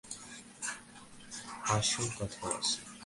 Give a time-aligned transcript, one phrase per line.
[1.75, 2.79] আসল কথায় আসি।